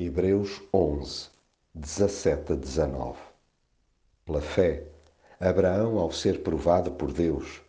Hebreus 0.00 0.62
11, 0.72 1.28
17 1.74 2.52
a 2.52 2.54
19 2.54 3.18
Pela 4.24 4.40
fé, 4.40 4.84
Abraão, 5.40 5.98
ao 5.98 6.12
ser 6.12 6.44
provado 6.44 6.92
por 6.92 7.12
Deus, 7.12 7.60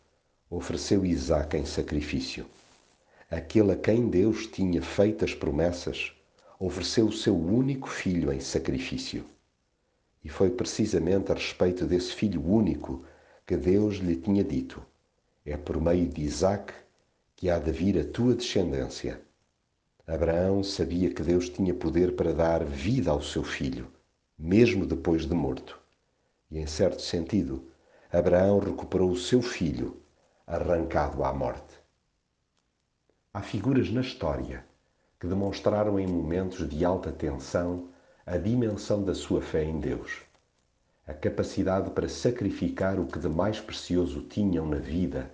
ofereceu 0.47 1.04
Isaque 1.04 1.57
em 1.57 1.65
sacrifício. 1.65 2.46
Aquele 3.31 3.71
a 3.71 3.76
quem 3.76 4.07
Deus 4.07 4.46
tinha 4.46 4.79
feito 4.79 5.26
as 5.26 5.34
promessas, 5.34 6.12
ofereceu 6.60 7.07
o 7.07 7.12
seu 7.12 7.36
único 7.36 7.89
filho 7.89 8.32
em 8.32 8.39
sacrifício. 8.39 9.25
E 10.23 10.30
foi 10.30 10.52
precisamente 10.52 11.32
a 11.32 11.34
respeito 11.34 11.88
desse 11.88 12.14
filho 12.14 12.46
único 12.48 13.04
que 13.43 13.57
Deus 13.57 13.96
lhe 13.96 14.16
tinha 14.16 14.43
dito: 14.43 14.86
É 15.43 15.57
por 15.57 15.82
meio 15.82 16.07
de 16.07 16.21
Isaque 16.21 16.75
que 17.36 17.50
há 17.50 17.57
de 17.57 17.71
vir 17.71 17.98
a 17.98 18.05
tua 18.05 18.36
descendência. 18.36 19.20
Abraão 20.12 20.64
sabia 20.64 21.14
que 21.14 21.21
Deus 21.21 21.50
tinha 21.50 21.71
poder 21.71 22.16
para 22.16 22.34
dar 22.34 22.64
vida 22.64 23.12
ao 23.12 23.21
seu 23.21 23.44
filho, 23.44 23.91
mesmo 24.36 24.84
depois 24.84 25.27
de 25.27 25.36
morto. 25.36 25.80
E, 26.50 26.58
em 26.58 26.66
certo 26.66 27.04
sentido, 27.04 27.70
Abraão 28.12 28.58
recuperou 28.58 29.12
o 29.12 29.16
seu 29.16 29.40
filho, 29.40 30.02
arrancado 30.48 31.23
à 31.23 31.31
morte. 31.31 31.77
Há 33.31 33.44
figuras 33.44 33.91
na 33.91 34.02
história 34.02 34.66
que 35.20 35.27
demonstraram 35.27 36.00
em 36.00 36.08
momentos 36.08 36.67
de 36.67 36.84
alta 36.84 37.12
tensão 37.12 37.89
a 38.26 38.36
dimensão 38.36 39.03
da 39.03 39.14
sua 39.14 39.44
fé 39.44 39.64
em 39.64 39.80
Deus. 39.80 40.23
A 41.05 41.14
capacidade 41.14 41.91
para 41.91 42.09
sacrificar 42.09 43.00
o 43.00 43.05
que 43.05 43.20
de 43.20 43.30
mais 43.30 43.59
precioso 43.59 44.23
tinham 44.23 44.66
na 44.66 44.78
vida 44.78 45.31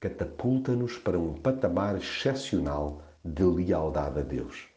catapulta-nos 0.00 0.96
para 0.96 1.18
um 1.18 1.34
patamar 1.34 1.98
excepcional 1.98 3.02
de 3.24 3.42
lealdade 3.42 4.20
a 4.20 4.22
Deus. 4.22 4.68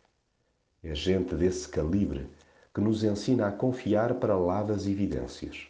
É 0.82 0.96
gente 0.96 1.36
desse 1.36 1.68
calibre 1.68 2.30
que 2.74 2.80
nos 2.80 3.04
ensina 3.04 3.48
a 3.48 3.52
confiar 3.52 4.14
para 4.14 4.38
lá 4.38 4.64
das 4.64 4.88
evidências. 4.88 5.68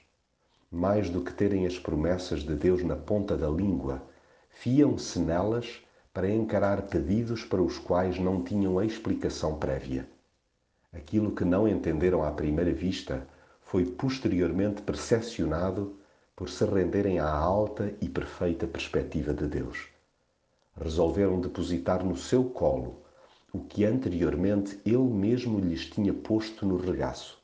Mais 0.69 1.09
do 1.09 1.23
que 1.23 1.33
terem 1.33 1.65
as 1.65 1.79
promessas 1.79 2.41
de 2.41 2.53
Deus 2.53 2.83
na 2.83 2.95
ponta 2.95 3.35
da 3.35 3.49
língua, 3.49 4.03
fiam-se 4.49 5.17
nelas 5.17 5.81
para 6.13 6.29
encarar 6.29 6.83
pedidos 6.83 7.43
para 7.43 7.63
os 7.63 7.79
quais 7.79 8.19
não 8.19 8.43
tinham 8.43 8.83
explicação 8.83 9.57
prévia. 9.57 10.07
Aquilo 10.93 11.31
que 11.31 11.43
não 11.43 11.67
entenderam 11.67 12.21
à 12.21 12.31
primeira 12.31 12.73
vista 12.73 13.27
foi 13.59 13.85
posteriormente 13.85 14.83
percepcionado 14.83 15.97
por 16.35 16.47
se 16.47 16.63
renderem 16.63 17.17
à 17.17 17.29
alta 17.29 17.95
e 17.99 18.07
perfeita 18.07 18.67
perspectiva 18.67 19.33
de 19.33 19.47
Deus 19.47 19.96
resolveram 20.79 21.41
depositar 21.41 22.05
no 22.05 22.15
seu 22.15 22.43
colo 22.43 23.03
o 23.51 23.59
que 23.59 23.85
anteriormente 23.85 24.79
ele 24.85 24.97
mesmo 24.97 25.59
lhes 25.59 25.85
tinha 25.85 26.13
posto 26.13 26.65
no 26.65 26.77
regaço. 26.77 27.41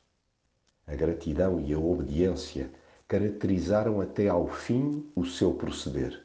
A 0.86 0.94
gratidão 0.94 1.60
e 1.60 1.72
a 1.72 1.78
obediência 1.78 2.70
caracterizaram 3.08 4.00
até 4.00 4.28
ao 4.28 4.46
fim 4.46 5.10
o 5.16 5.24
seu 5.24 5.54
proceder. 5.54 6.22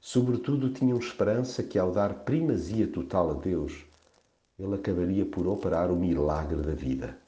Sobretudo 0.00 0.72
tinham 0.72 0.98
esperança 0.98 1.62
que, 1.62 1.78
ao 1.78 1.92
dar 1.92 2.24
primazia 2.24 2.86
total 2.86 3.30
a 3.30 3.34
Deus, 3.34 3.84
ele 4.58 4.74
acabaria 4.74 5.26
por 5.26 5.46
operar 5.46 5.90
o 5.90 5.96
milagre 5.96 6.62
da 6.62 6.72
vida. 6.72 7.18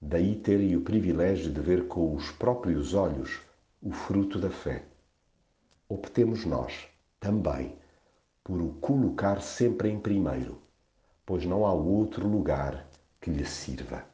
Daí 0.00 0.36
terem 0.36 0.74
o 0.76 0.80
privilégio 0.80 1.52
de 1.52 1.60
ver 1.60 1.86
com 1.86 2.14
os 2.14 2.30
próprios 2.30 2.94
olhos 2.94 3.40
o 3.80 3.92
fruto 3.92 4.38
da 4.38 4.50
fé. 4.50 4.84
Optemos 5.88 6.44
nós, 6.44 6.88
também, 7.20 7.76
por 8.44 8.60
o 8.60 8.74
colocar 8.74 9.40
sempre 9.40 9.88
em 9.88 10.00
primeiro, 10.00 10.60
pois 11.24 11.44
não 11.44 11.64
há 11.64 11.72
outro 11.72 12.26
lugar 12.26 12.88
que 13.20 13.30
lhe 13.30 13.44
sirva. 13.44 14.11